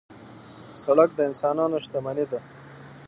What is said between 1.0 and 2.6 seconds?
د انسانانو شتمني ده.